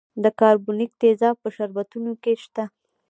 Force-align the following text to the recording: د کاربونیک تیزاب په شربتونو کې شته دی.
د 0.23 0.25
کاربونیک 0.39 0.91
تیزاب 1.01 1.35
په 1.43 1.49
شربتونو 1.55 2.11
کې 2.23 2.31
شته 2.43 2.63
دی. 2.67 2.73